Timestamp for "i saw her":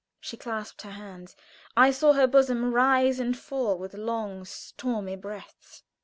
1.77-2.25